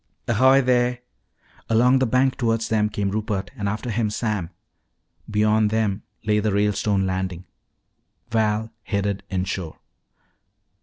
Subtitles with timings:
[0.27, 0.97] "Ahoy there!"
[1.69, 4.49] Along the bank toward them came Rupert and after him Sam.
[5.29, 7.45] Beyond them lay the Ralestone landing.
[8.31, 9.77] Val headed inshore.